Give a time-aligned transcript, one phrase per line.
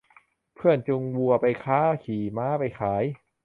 [0.55, 3.03] เพื่อนจูงวัวไปค้าขี่ม้าไปขาย